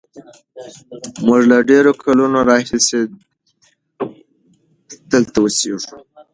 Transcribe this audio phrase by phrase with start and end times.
[1.25, 2.99] موږ له ډېرو کلونو راهیسې
[5.11, 5.91] دلته اوسېږو.